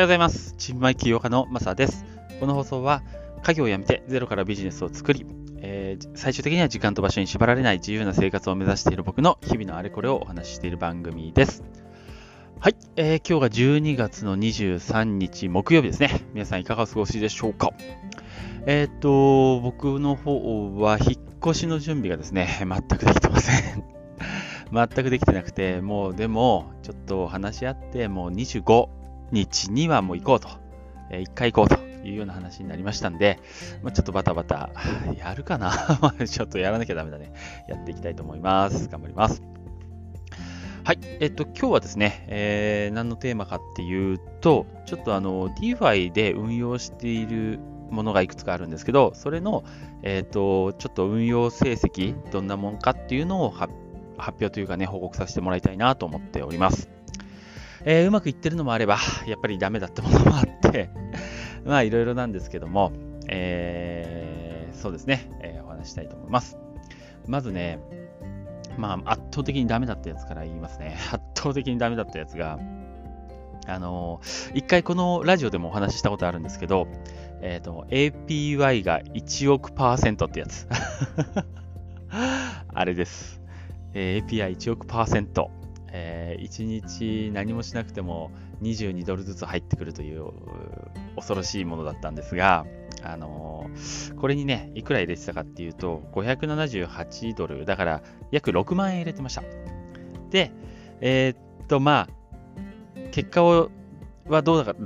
[0.00, 0.54] ようございます。
[0.56, 2.06] チームマイ起業家のマサです。
[2.40, 3.02] この放送は、
[3.42, 5.26] 家業を辞めてゼロからビジネスを作り、
[5.58, 11.64] えー、最終的には時間と場所に縛られない自由な生活を目指している僕の日々のあれこれをお話ししている番組です。
[12.60, 16.24] はい、えー、今日が12月の23日木曜日ですね。
[16.32, 17.70] 皆さんいかがお過ごしでしょうか
[18.64, 23.84] えっ、と、僕の方は引っ越しの準備がですね、全くできてません。
[24.72, 28.99] 全くできてなくて、もうでも、ちょっと話し合って、もう25
[29.32, 30.48] 日にはもう行こうと、
[31.10, 33.38] えー、1回行こうというような話になりましたんで、
[33.82, 34.70] まあ、ちょっとバタバタ、
[35.18, 35.72] やるかな
[36.26, 37.32] ちょっとやらなきゃダメだね。
[37.68, 38.88] やっていきたいと思います。
[38.88, 39.42] 頑張ります。
[40.82, 40.98] はい。
[41.20, 49.64] えっと、今日はですね、えー、何のテーマかっていうと、ちょっとあの、DeFi で運用しているものがいくつかあるんですけど、それの、
[50.02, 53.72] えっと、ちょっと運用成績、どんなもんかっていうのを発
[54.18, 56.88] 表というかね、報告させてもらいたいなと思っております。
[57.84, 60.90] えー、うまくいってるのもあれば、 やっぱりダメだったものもあって
[61.64, 62.92] まあいろいろなんですけども、
[63.28, 66.58] えー、そうですね、えー、お話したいと思います。
[67.26, 67.78] まずね、
[68.76, 70.96] まあ圧倒的にダメだったやつから言いますね。
[71.12, 72.58] 圧倒的にダメだったやつが、
[73.66, 76.88] あのー、一回このラジオでもお話ししたことあるんですけど、
[77.42, 80.66] えっ、ー、と、APY が1億パーセントってやつ。
[82.72, 83.40] あれです。
[83.94, 85.50] えー、API1 億パーセント。
[85.92, 88.30] えー、1日何もしなくても
[88.62, 90.30] 22ドルずつ入ってくるという
[91.16, 92.66] 恐ろしいものだったんですが、
[93.02, 99.42] あのー、これにね、いくら入れてたかっていうと、578ドル、だから約6万円入れてました。
[100.30, 100.52] で、
[101.00, 103.70] えー、っと、まあ、結果を
[104.28, 104.76] はどうだっ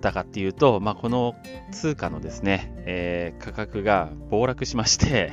[0.00, 1.34] たかっていうと、まあ、この
[1.70, 5.32] 通貨のですね、えー、価格が暴落しまして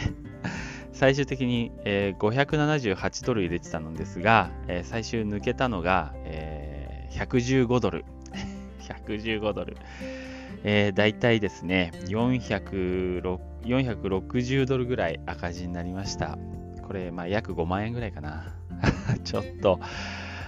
[0.94, 8.06] 最終的に、えー、578ドル入れてたのですが、えー、最終抜けたのが、えー、115ドル。
[9.08, 9.78] 115ドル。
[10.64, 16.38] えー、大体ですね460ドルぐらい赤字になりました。
[16.86, 18.56] これ、まあ、約5万円ぐらいかな。
[19.24, 19.80] ちょっと、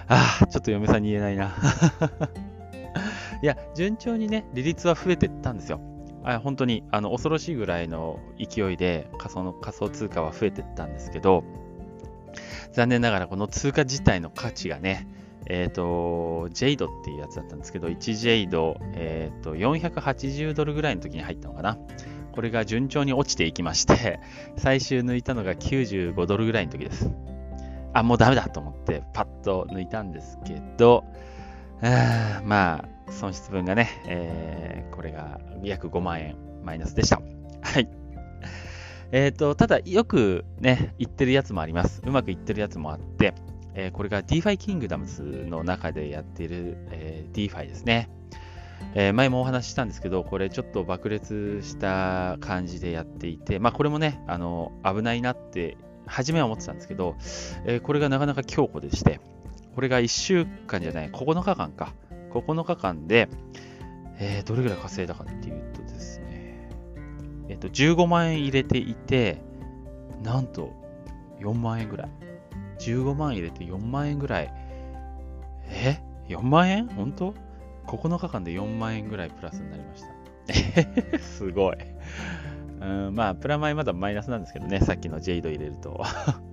[0.08, 1.54] ああ、ちょっと嫁さんに言えないな。
[3.42, 5.80] いや、順調にね、利率は増えてったんですよ。
[6.24, 11.44] あ本当にあの恐ろしいぐらいの勢いで仮想の仮想通貨は増えていったんですけど、
[12.72, 15.06] 残念ながらこの通貨自体の価値がね、
[15.46, 21.78] えっ、ー、と、ジェイドっていうやつだったんですけど、1ジェイド、えっ、ー、と、480ドルぐらいの時に入ったのかな。
[22.32, 24.20] これが順調に落ちていきまして、
[24.56, 27.10] 最終抜いたのが95ドルぐらいの時です。
[27.92, 31.04] あ、もうダメだと思って、パッと抜いたんですけど、
[31.82, 37.20] あまあ、損失分がね、えー、これが約5万円マイナスでした。
[37.62, 37.88] はい。
[39.12, 42.02] えっ、ー、と、ただ、よくね、言ってるやつもあります。
[42.04, 43.34] うまくいってるやつもあって、
[43.74, 48.08] えー、これが DeFi Kingdoms の中でやっている、えー、DeFi ですね。
[48.94, 57.16] えー、前もお話ししたんですけど、これちょっと爆裂した感じでやっていて、まあこれもね、あの、危ないなって、初めは思ってたんですけど、
[57.64, 59.20] えー、これがなかなか強固でして、
[59.74, 61.94] これが1週間じゃない、9日間か。
[62.40, 63.28] 9日間で、
[64.18, 66.68] えー、どれぐらい稼いだかっていうとですね、
[67.48, 69.42] えっ、ー、と、15万円入れていて、
[70.22, 70.72] なんと
[71.40, 72.08] 4万円ぐらい。
[72.78, 74.52] 15万入れて4万円ぐらい。
[75.68, 76.88] え ?4 万円？
[76.88, 77.34] 本当
[77.86, 81.18] ?9 日間で4万円ぐらいプラスになりました。
[81.18, 81.76] すごい。
[82.80, 86.02] うんまあ、プラマイまだマイナスなんですけどね、さっきのジェイド入れると。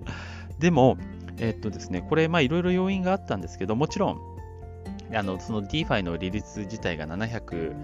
[0.60, 0.98] でも、
[1.40, 4.20] えっとですね、これ、まあ、いろいろ要因があったんですけど、もちろん、
[5.14, 7.76] あのその DeFi の利率自体が700、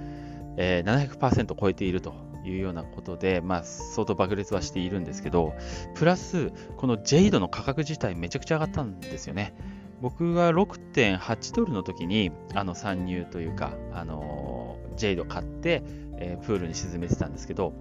[0.58, 2.14] えー、700%超えていると
[2.46, 5.54] いうようなことで、まあ、相当爆裂はしているんですけど、
[5.96, 9.54] プラス、この JADE の価格自体めちゃくちゃ上がったんですよね。
[10.02, 15.82] 僕が6.8ドルの時にあの参入というか、あのジェイド買って、
[16.18, 17.74] えー、プールに沈めてたんですけど、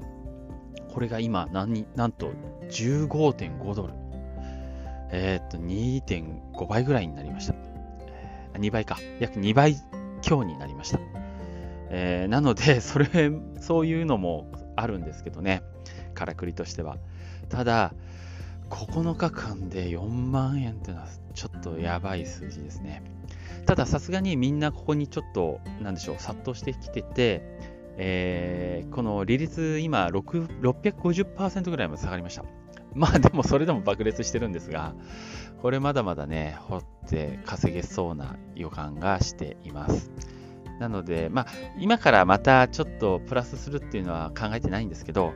[0.93, 2.32] これが今何、なんと
[2.71, 3.94] 15.5ドル。
[5.11, 7.74] えー、っと、2.5倍ぐらいになりました。
[8.55, 8.99] 2倍か。
[9.21, 9.77] 約2倍
[10.23, 11.01] 強になりました。
[11.91, 13.06] えー、なので、 それ、
[13.61, 15.62] そういうのもあるんですけどね。
[16.15, 16.99] からくりとしては。
[17.49, 17.93] ただ、
[18.71, 23.03] 9日間で4万円っていうのはちょっとやばい数字ですね。
[23.67, 27.43] たださすがにみんなここにちょっと、なんでしょう、殺到してきてて、
[27.97, 32.45] えー、この利率今650%ぐらいまで下がりました。
[32.96, 34.94] まあでもそれでも爆裂してるんですが、
[35.61, 40.11] これまだまだね、掘って稼げそうな予感がしています。
[40.79, 41.46] なので、まあ、
[41.79, 45.32] 今からまたちょっとプラスするっていうのは考えてないんですけど、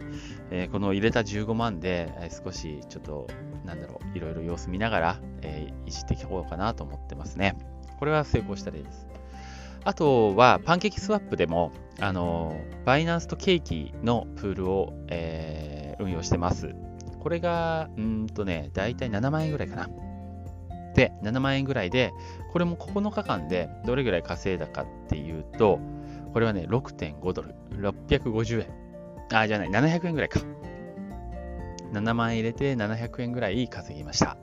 [0.50, 3.28] えー、この入れた15万で、えー、少しちょっと、
[3.64, 7.56] なんだろう、いろいろ様子見ながら、えー、いじっていこうかなと思ってますね。
[7.98, 9.06] これは成功した例です。
[9.84, 16.74] あとは、パンケーキスワップでも、あの、バイナンスとケーキのプールを、えー、運用してます。
[17.28, 19.90] これが、うんとね、だいたい7万円ぐらいかな。
[20.94, 22.14] で、7万円ぐらいで、
[22.54, 25.78] これも9日間でどれぐらい稼いだかっていうと、
[26.32, 28.68] これはね、6.5ドル、650円。
[29.30, 30.40] あ、じゃない、700円ぐらいか。
[31.92, 34.38] 7万円入れて700円ぐらい稼ぎました。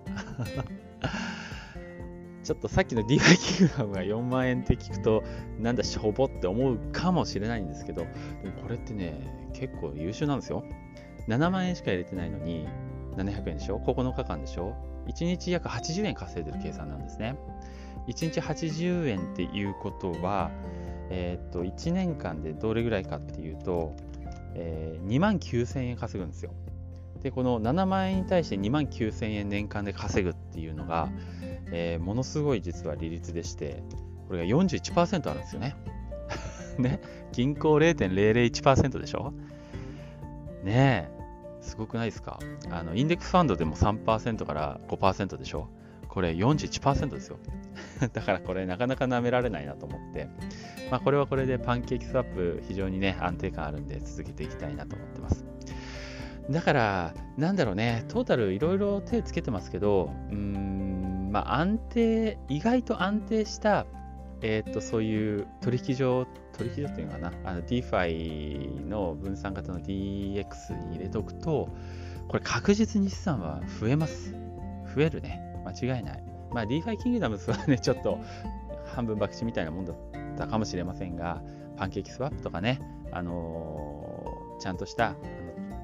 [2.44, 3.18] ちょっとさっきの DY
[3.58, 5.24] キングダムが4万円って聞くと、
[5.58, 8.02] なんだしょぼって思うかもしれないんですけど、
[8.44, 10.64] でもこれってね、結構優秀なんですよ。
[11.28, 12.68] 7万円しか入れてないのに、
[13.16, 14.76] 700円でしょ ?9 日間でしょ
[15.08, 17.38] ?1 日約80円稼いでる計算なんですね。
[18.08, 20.52] 1日80円っていうことは、
[21.10, 23.96] えー、っと、1年間でどれぐらいかっていうと、
[24.54, 26.52] えー、2万9000円稼ぐんですよ。
[27.22, 31.10] で、この7万円に対して2万9000円年間で稼ぐっていうのが、
[31.72, 33.84] えー、ものすごい実は利率でして、
[34.28, 35.76] これが41%あるんですよね。
[36.78, 37.02] ね、
[37.32, 39.34] 銀行0.001%でしょ？
[40.64, 41.15] ねえ、
[41.66, 42.40] すごくないですか？
[42.72, 45.68] あのインデックスファンドでも3%から5%でしょ？
[46.08, 47.38] これ41%ですよ。
[48.14, 50.30] だからこれなかなか舐められないなと思って、
[50.90, 55.46] まあ、これはこれでパンケーキスワップ非常にね安定感あるんで続けていきたいなと思ってます。
[56.50, 63.88] だから、なんだろうね、トータルいろいろ手つけてますけど、うーん、まあ安定、意外と安定した、
[64.42, 66.28] えっ、と、そういう取引所、
[66.58, 71.70] 取引所っていうのかな、の DeFi の分散型の DX に入れておくと、
[72.28, 74.34] これ確実に資産は増えます。
[74.96, 75.42] 増えるね。
[75.66, 76.24] 間違いない。
[76.52, 78.20] まあ DeFi キングダムスはね、ちょっと
[78.86, 79.96] 半分博打みたいなもんだっ
[80.38, 81.42] たかもしれませんが、
[81.78, 82.80] パンケーキスワップとかね、
[83.12, 85.16] あのー、ちゃんとした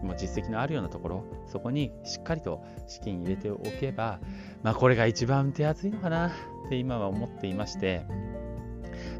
[0.04, 4.20] もう実績のあるようなところ、そこにしっかりと資金入れておけば、
[4.64, 6.32] まあ、これが一番手厚いのかなっ
[6.70, 8.06] て今は思っていまして、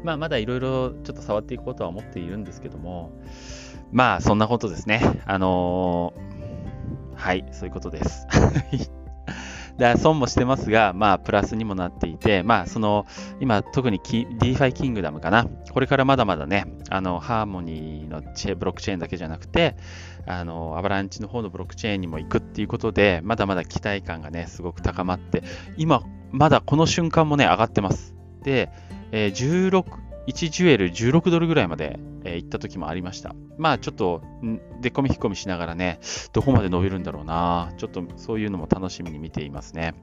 [0.04, 3.12] まあ、まだいろいろちょっと触っていこうとは思っているんですけども、
[3.92, 5.20] まあ、そんなことですね。
[5.26, 8.26] あのー、はい、そういうことです。
[9.78, 13.06] だ損もしてますが、まあ、プラスにもなっていて、まあ、その、
[13.40, 15.46] 今、特に DeFi キングダムかな。
[15.72, 19.76] これからまだまだね、あの、ハーモニーのチェブロックチェーンだけじゃなくて、
[20.26, 25.42] あの、アバランチの方のブロックチェーンにも行くっていうことで、まだまだ期待感がね、すごく高まって、
[25.76, 28.14] 今、まだこの瞬間もね、上がってます。
[28.42, 28.70] で、
[29.12, 29.84] えー、16、
[30.26, 33.34] 1ジュエル16ドルぐらいまで、えー、行った時もありました。
[33.58, 34.22] まあちょっと、
[34.80, 36.00] でっこみ引っ込みしながらね、
[36.32, 37.72] どこまで伸びるんだろうな。
[37.76, 39.94] ちょっとそういうのも楽しみに見ていますね。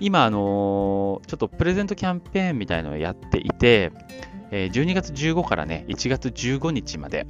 [0.00, 3.92] 今、あのー、ちょっとプレゼントキャンペーンみたいなのをやっていて、
[4.50, 7.26] えー、12月15からね、1月15日まで、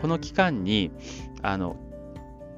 [0.00, 0.90] この期間に、
[1.42, 1.76] あの、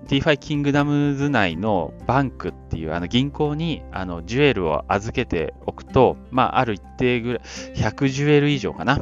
[0.09, 7.41] DeFi キングダムズ内のバンクっていうあの銀行にあのジュエルを預けておくと、まあ、ある一定ぐらい、
[7.75, 8.99] 100ジュエル以上かな、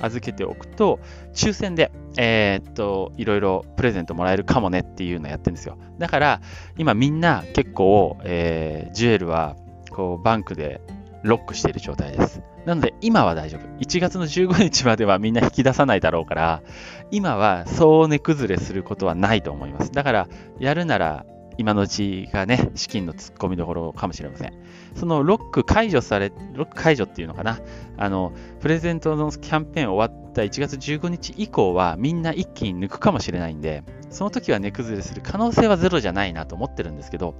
[0.00, 1.00] 預けておくと、
[1.32, 5.78] 抽選で、えー、っと、いろいろプレゼントもらえるかもねっていうのをやってるんですよ。
[5.98, 6.40] だから、
[6.76, 9.56] 今みんな結構、えー、ジュエルは、
[9.90, 10.80] こう、バンクで
[11.22, 12.42] ロックしている状態です。
[12.66, 13.66] なので、今は大丈夫。
[13.78, 16.62] 1月の15日まではみんな引き出さないだろうから、
[17.10, 19.92] 今はそう値崩れすることはないと思います。
[19.92, 20.28] だから、
[20.58, 21.24] やるなら、
[21.58, 24.52] 今のうちがね、資金の突っ込みどころかもしれません。
[24.94, 27.58] そのロック解除され、ロック解除っていうのかな。
[27.98, 37.34] あの、プレゼントのキャンペーン終わった1月15日以降はみんな一気に抜くかもしれないんで、その時は値崩れする可能性はゼロじゃないなと思ってるんですけど、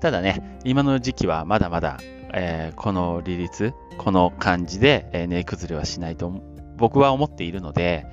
[0.00, 1.98] ただね、今の時期はまだまだ、
[2.32, 6.42] えー、この利率、この感じで、えー、値崩れはしないと
[6.76, 8.06] 僕は思っているので、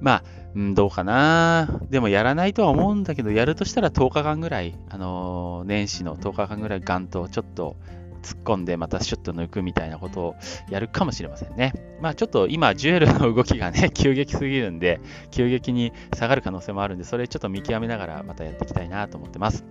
[0.00, 0.22] ま
[0.56, 1.80] あ、ん、どうかな。
[1.90, 7.76] でもやらないとは思うんだけど、やるとしたら10日間ぐらい、あのー、年始の10日間ぐらいガンとちょっと
[8.22, 10.34] 突っ込んでまたシュッと抜くみたいなことを
[10.70, 11.72] やるかもしれませんね。
[12.00, 19.64] まあちょっと今、ジュエルの動きがね、 急激すぎるんで、急激に下がる可能性もあるんで、それちょっと見極めながらまたやっていきたいなと思ってます。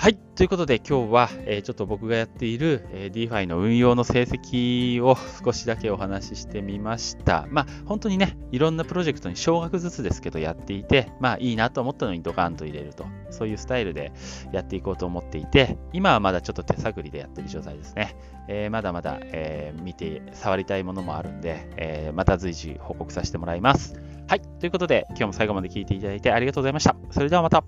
[0.00, 0.14] はい。
[0.36, 7.48] ということで今日は、えー、ちょっと僕がやっている、えー、DeFi の運用の成績を少しだけお話ししてみました。
[7.50, 14.12] まあ本当にね、いろんなプロジェクトに少額ずつですけどやっていて、まあいいなと思ったのにドカンと入れると、そういうスタイルで
[14.52, 18.14] やっていこうと思っていて、今はまだちょっと手探りでやってる状態ですね。
[18.46, 24.00] えー、まだまだ、え見て、触りたいものもあるんで、えまた随時報告させてもらいます。
[24.28, 24.42] はい。
[24.60, 26.94] ということで今日も最後まで聞いていただいてありがとうございました。
[27.10, 27.64] それではまた。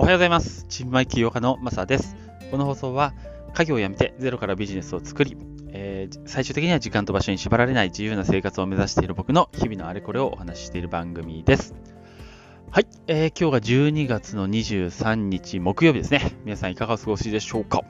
[0.00, 0.64] おはようございます。
[0.70, 2.16] チームマイ起業家のマサです。
[2.50, 3.12] この放送は、
[3.52, 5.36] 家業を辞めてゼロからビジネスを作り、
[5.72, 11.74] えー、最終的には時間と場所に縛られない自由な生活を目指している僕の日々のあれこれをお話ししている番組です。
[12.70, 16.34] はい、えー、今日が12月の23日木曜日ですね。
[16.46, 17.82] 皆さんいかがお過ごしでしょうか？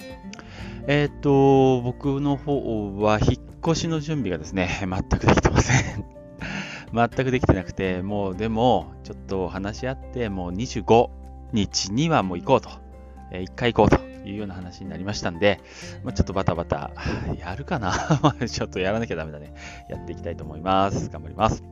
[0.89, 6.05] えっ、と、僕の方は引っ越しの準備がですね、全くできてません。
[6.93, 11.20] 全くできてなくて、もうでも、ちょっと話し合って、もう25
[11.53, 12.71] 日にはもう行こうと、
[13.31, 15.61] えー、1回行こうというような話になりましたんで、
[16.05, 16.91] まあ、ちょっとバタバタ、
[17.39, 17.93] やるかな
[18.49, 19.55] ちょっとやらなきゃダメだね。
[19.89, 21.09] やっていきたいと思います。
[21.11, 21.65] 頑張ります。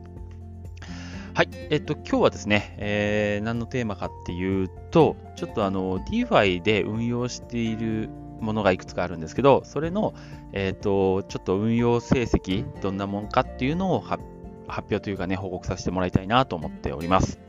[1.33, 1.49] はい。
[1.69, 8.09] えっと、今日はですね、えー、何のテーマかっていうと、ちょっとあの、DeFi で運用している
[8.41, 10.13] ものがいくつかあるんですけど、それの、
[10.53, 14.21] えっと、ちょっと運用成績、どんなもんかっていうのを発
[14.69, 17.39] 表というかね、報告させてもらいたいなと思っております。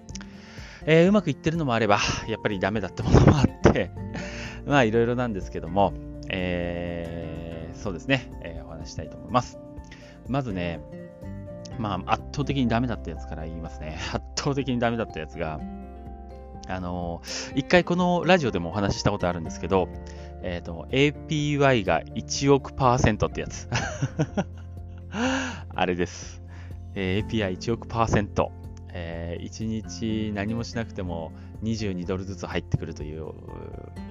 [0.87, 3.91] えー、うまくいってるのもあれば、 やっぱりダメだったものもあって
[4.67, 5.93] まあ、いろいろなんですけども、
[6.29, 9.59] えー、そうですね、えー、お話したいと思います。
[10.29, 10.81] まずね、
[11.79, 13.99] まあ、圧倒的にダメだったやつから言いますね。
[14.13, 15.61] 圧倒的にダメだったやつが、
[16.69, 19.89] あのー、一回このラジオでもお話ししたことあるんですけど、
[20.43, 23.69] えっ、ー、と、APY が1億パーセントってやつ。
[25.75, 26.43] あれです。
[26.95, 28.53] えー、API1 億パーセント。
[28.93, 31.33] えー、1日何もしなくても
[31.63, 33.33] 22ドルずつ入ってくるという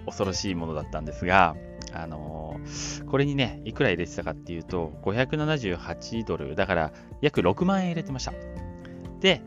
[0.05, 1.55] 恐ろしいものだったんですが、
[1.93, 8.33] あのー、これにね、いくら入れてたかっていうと、578ドル、だから約6万円入れてました。
[9.19, 9.41] で、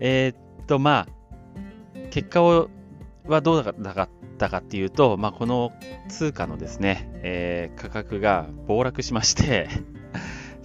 [0.00, 2.70] えー、っと、まあ、結果を
[3.28, 3.74] はどうだっ
[4.38, 5.72] たかっていうと、まあ、この
[6.08, 9.68] 通貨のですね、えー、価格が暴落しまして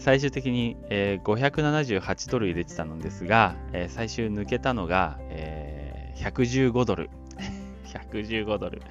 [0.03, 7.09] 最終的に、えー、578ドル入れてたのですが、えー、最終抜けたのが、えー、115ドル。
[7.85, 8.81] 115ドル。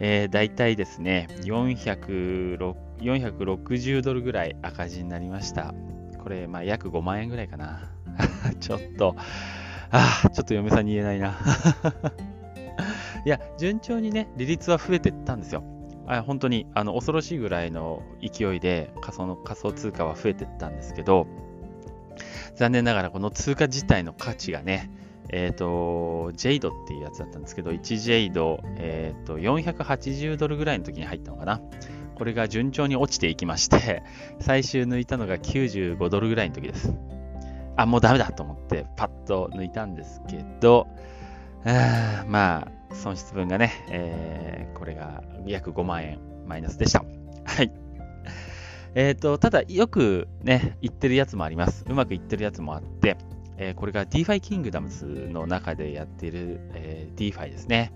[0.00, 5.72] えー、大体ですね460ドルぐらい赤字になりました。
[6.20, 7.92] これ、まあ、約5万円ぐらいかな。
[8.58, 9.14] ちょっと、
[9.92, 11.38] ああ、ちょっと嫁さんに言えないな。
[13.24, 15.62] いや、順調にね、利率は増えてったんですよ。
[16.06, 21.26] あ本当にあの恐ろしいぐらいの勢いで仮想の仮想通貨は増えていったんですけど、
[22.56, 24.90] 残念ながらこの通貨自体の価値がね、
[25.30, 31.60] えっ、ー、と、ジェイドっていうやつだったんですけど、1ジェイド、えっ、ー、と、480ドルぐらいの時に入ったのかな。
[32.14, 34.02] これが順調に落ちていきまして、
[34.38, 36.94] 最終抜いたのが95ドルぐらいの時です。
[37.76, 40.86] あ、もうダメだと思って、パッと抜いたんですけど、
[41.64, 47.04] あまあ、損失分がね、えー、これが約5万円マイナスでした。
[47.44, 47.70] はい。
[48.94, 51.84] えっ、ー、と、ただ、よくね、言ってるやつもあります。
[51.88, 53.16] うまくいってるやつもあって、
[53.56, 57.92] えー、これが DeFi Kingdoms の中でやっている、えー、DeFi ですね。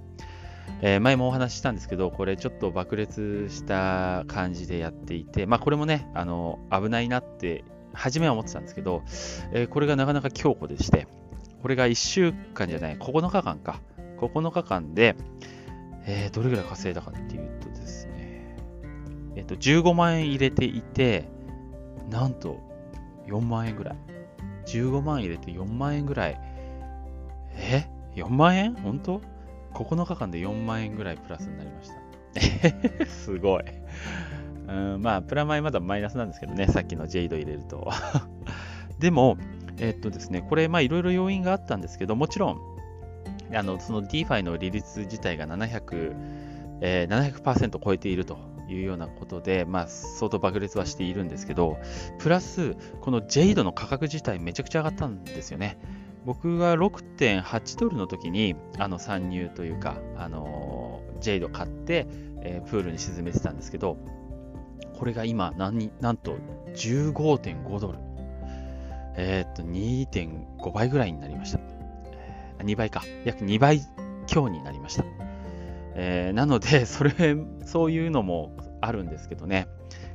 [0.82, 7.64] え、前もお話ししたんですけど、これちょっと爆裂した感じでやっていて、まあこれもね、あの、危ないなって、
[7.94, 9.02] 初めは思ってたんですけど、
[9.52, 11.08] えこれがなかなか強固でして、
[11.62, 13.80] これが1週間じゃない、9日間か。
[14.20, 15.16] 9日間で、
[16.06, 18.56] えーどれぐらい稼いだかっていうとですね、
[19.36, 21.28] えっ、と、15万円入れていて、
[22.10, 22.58] なんと
[23.26, 23.96] 4万円ぐらい。
[24.66, 26.40] 15万入れて4万円ぐらい。
[27.54, 28.74] え ?4 万円？
[28.74, 29.20] 本当
[29.74, 33.06] ?9 日間で4万円ぐらいプラスになりました。
[33.06, 33.64] すごい。
[34.68, 37.90] うんまあ、プラマイまだマイナスなんですけどね、さっきのジェイド入れると。
[39.00, 39.38] でも、
[39.78, 42.58] えっとですね、これ、まあ、いろいろ要因があったんですけど、もちろん、
[43.54, 46.14] あのその DeFi の利率自体が700、
[46.80, 48.38] えー、700%超えていると
[48.68, 51.78] いうようなことで、まあ、相当爆裂はしているんですけど、
[52.18, 55.78] プラス、このジェイドの価格自体めちゃくちゃ上がったんですよね。
[56.26, 62.06] 僕が6.8ドルの時にあの参入というか、あのジェイド買って、
[62.42, 63.96] えー、プールに沈めてたんですけど、
[64.98, 66.36] これが今何、なんと
[66.74, 67.98] 15.5ドル。
[69.20, 71.60] えー、っと、2.5倍ぐらいになりました。
[72.58, 73.02] 2倍か。
[73.24, 73.80] 約2倍
[74.26, 75.04] 強になりました。
[75.94, 77.12] えー、なので、 それ、
[77.64, 79.66] そういうのもあるんですけどね、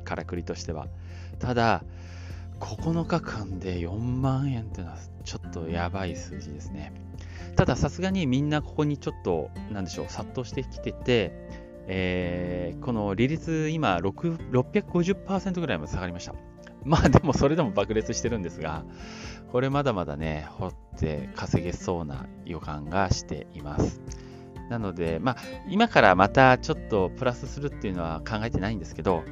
[0.03, 0.87] からくりとしては。
[1.39, 1.83] ただ、
[2.59, 6.93] 9日間で4万円っていうのはちょっとやばい数字ですね。
[7.55, 11.31] ただ、さすがにみんなここにちょっと、なんでしょう、殺到してきてて、
[11.87, 16.33] えー、この利率、今650%ぐらいまで下がりました。
[16.85, 18.83] まあでもそれでも爆裂してるんですが、
[19.51, 24.01] これまだまだね、掘って稼げそうな予感がしています。
[24.69, 25.37] なので、まあ、
[25.67, 29.23] 今からまたちょっとプラスするっていうのは考えてないんですけど、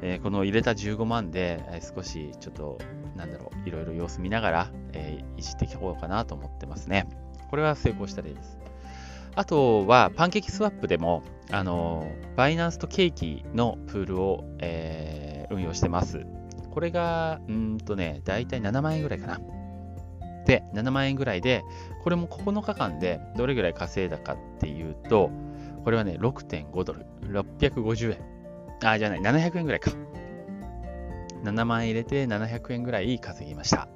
[0.00, 2.78] えー、この入れた15万で、えー、少しちょっと、
[3.14, 7.06] なんだろう、いろいろ様子見ながら、えー、いじっていこうかなと思ってますね。
[7.50, 8.58] これは成功した例です。
[9.34, 16.26] あとは、パンケーキスワップでも、あの、バイナンスとケーキのプールを、えー、運用してます。
[16.78, 19.40] これが、うんとね、だいたい7万円ぐらいかな。
[20.46, 21.64] で、7万円ぐらいで、
[22.04, 25.32] これも9日間でどれぐらい稼いだかっていうと、
[25.82, 28.18] これはね、6.5ドル、650円。
[28.84, 29.90] あ、じゃない、700円ぐらいか。
[31.42, 33.88] 7万円入れて700円ぐらい稼ぎました。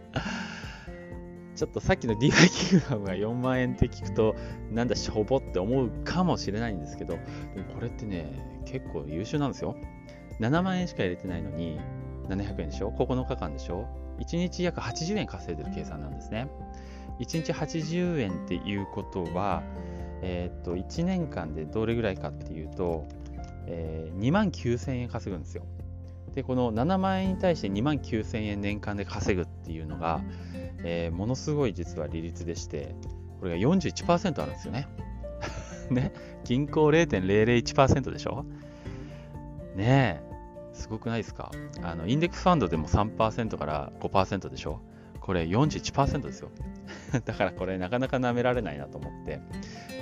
[1.56, 4.36] ちょっとさっきの DY キングダムが4万円って聞くと、
[4.70, 7.20] なんだしょぼって思うかもしれないんですけど、こ
[7.80, 9.78] れってね、結構優秀なんですよ。
[10.40, 11.78] 7万円しか入れてないのに、
[12.28, 13.86] 700円でしょ ?9 日間でしょ
[14.18, 16.48] ?1 日約80円稼いでる計算なんですね。
[17.20, 19.62] 1日80円っていうことは、
[20.22, 23.06] えー、っと、1年間でどれぐらいかっていうと、
[23.66, 25.64] えー、2万9000円稼ぐんですよ。
[26.34, 30.22] で、この7万円に対して2万9000円年間で稼ぐっていうのが、
[30.84, 32.94] えー、ものすごい実は利率でして、
[33.40, 34.88] これが41%あるんですよね。
[35.90, 36.12] ね、
[36.44, 38.44] 銀行0.001%でしょ？
[39.76, 41.50] ねえ、すごくないですか？
[41.82, 44.80] あのインデックスファンドでも3%から5%でしょ？
[45.20, 46.50] これ41%ですよ。
[47.24, 49.40] だからこれなかなか舐められないなと思って、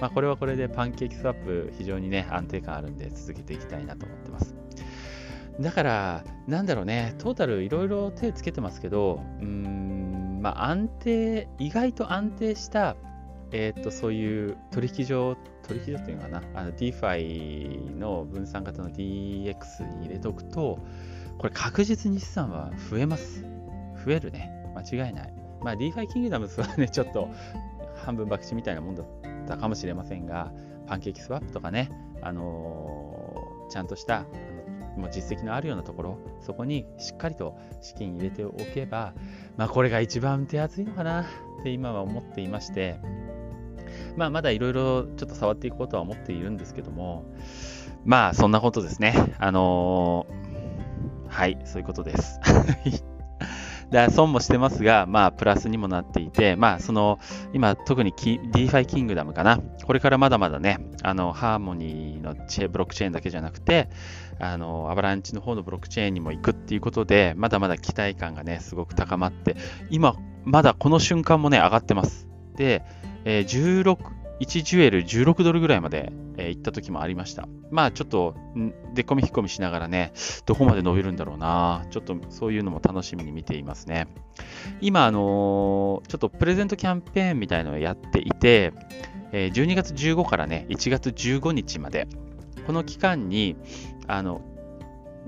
[0.00, 4.54] まあ、これはこれでパンケーキスワップ非常にね安定感あるんで続けていきたいなと思ってます。
[5.60, 12.96] だから、なんだろうね、トータルいろいろ手つけてますけど、うん、まあ安定、意外と安定した、
[13.52, 15.36] えっ、と、そういう取引所、
[15.66, 20.78] 取引所っていうのかな、あの DeFi の分散型の DX に入れておくと、
[21.38, 23.44] これ確実に資産は増えます。
[24.04, 24.50] 増えるね。
[24.74, 25.34] 間違いない。
[25.62, 27.28] まあ DeFi キングダムスはね、ちょっと
[28.04, 29.06] 半分博打みたいなもんだっ
[29.46, 30.52] たかもしれませんが、
[30.86, 31.90] パンケーキスワップとかね、
[32.20, 34.26] あのー、ちゃんとした
[34.96, 39.14] もう実績のあるようなところ、そこにしっかりと資金入れておけば、
[39.56, 41.24] まあ、これが一番手厚いのかなっ
[41.62, 42.98] て今は思っていまして、
[44.16, 47.24] まあ、まだいろいろちょっと触っていこうとは思っているんですけども、
[48.04, 49.34] まあ、そんなことですね。
[49.38, 52.40] あのー、はい、そういうことです。
[53.90, 57.18] だ損もしてますが、まあ、プラスにもなっていて、まあ、その、
[57.52, 59.60] 今、特に DeFi キングダムかな。
[59.84, 62.34] これからまだまだね、あの、ハーモニーの
[62.68, 63.88] ブロックチェーンだけじゃなくて、
[64.40, 69.56] あの、アバランチの方のブロックチェーンにも行くっていうことで、まだまだ期待感がね、すごく高まって、
[69.90, 72.26] 今、まだこの瞬間もね、上がってます。
[72.56, 72.82] で、
[73.24, 73.98] えー、16、
[74.40, 77.48] 1ジュエル16ドルぐらいまで、えー、行った時もありました。
[77.70, 78.34] まあちょっと、
[78.94, 80.12] でっこみ引っ込みしながらね、
[80.46, 81.86] どこまで伸びるんだろうな。
[81.90, 84.08] ちょっとそういうのも楽しみに見ていますね。
[84.80, 88.72] 今、あのー、ちょっとプレゼントキャンペーンみたいのをやっていて、
[89.32, 92.06] えー、12月15からね、1月15日まで、
[92.66, 93.56] この期間に、
[94.06, 94.40] あの、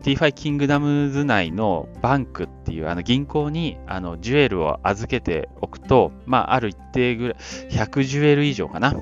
[0.03, 7.37] DeFi キングダムズ内のバンクっていうあの銀行にあのジュエルを預けておくと、まあ、ある一定ぐらい、
[7.71, 8.95] 100ジュエル以上かな。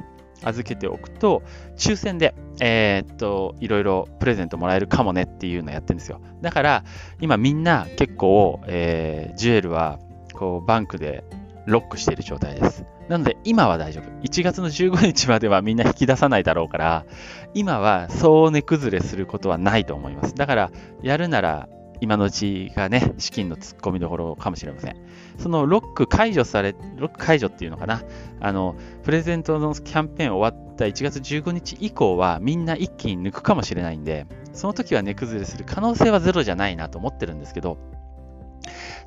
[0.43, 1.43] 預けておくと、
[1.77, 6.21] 抽選で、えー、っと、いろいろプレゼントもらえるかもねっていうのをやってるんですよ。
[6.43, 6.85] だから、
[7.21, 9.99] 今みんな結構、えー、ジュエルは、
[10.35, 11.25] こう、バンクで
[11.67, 12.85] ロックしている状態です。
[13.09, 14.11] なので、今は大丈夫。
[14.23, 17.05] 1月の15日まではみんな引き出さないだろうから、
[17.53, 20.35] 今はそう値崩れすることはないと思います。
[20.35, 20.71] だから、
[21.03, 21.69] やるなら、
[22.01, 24.97] 今のうちがね、資金の突っ込みどころかもしれません。
[25.39, 28.03] そのロック解除され、ロック解除っていうのかな。
[28.41, 37.79] あの、プレゼントのキャンペーン終わった1月15日以降はみんな一気に抜くかもしれないんで、その時は値崩れする可能性はゼロじゃないなと思ってるんですけど、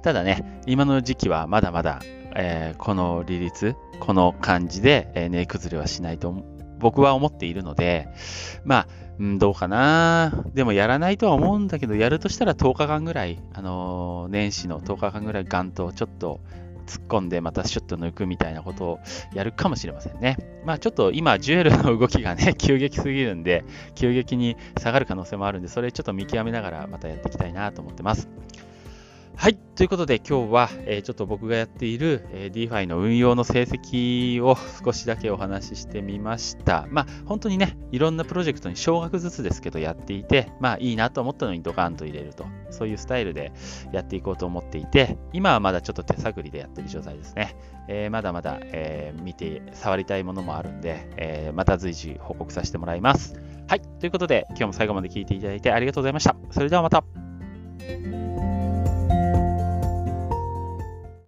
[0.03, 1.99] ただね、今の時期はまだまだ
[2.39, 6.43] えー、この利率、この感じで、えー、値崩れはしないと
[6.79, 8.07] 僕は思っているので、
[8.63, 8.87] ま
[9.19, 10.43] あ、ん、どうかな。
[10.53, 16.39] でもやらないとは思うんだけど、やるとしたら10日間ぐらい、あのー、年始の10日間ぐらいガンとちょっと
[16.85, 18.99] 突っ込んでまたシュッと抜くみたいなことを
[19.33, 20.37] やるかもしれませんね。
[20.65, 28.29] まあちょっと今、ジュエルの動きがね、 急激すぎるんで、急激に下がる可能性もあるんで、それちょっと見極めながらまたやっていきたいなと思ってます。
[29.39, 29.55] はい。
[29.75, 36.87] ということで今日は、えー、ちょっと僕がやっている、えー、DeFi の運用の成績を少しだけお話ししてみました。
[36.89, 43.51] まあ本当にね、いろんなプロジェクトに少額ずつですけどやっていて、まあいいなと思ったのにドカンと入れると、そういうスタイルで
[43.91, 47.55] やっていこうと思っていて、今はまだちょっと手探りでやってる状態ですね。
[47.87, 53.39] えー、まだまだ、え見て、触りたいものもあるんで、えまた随時報告させてもらいます。
[53.67, 53.81] はい。
[53.99, 56.35] ということで今日も最後まで聞いていただいてありがとうございました。
[56.49, 57.03] それではまた。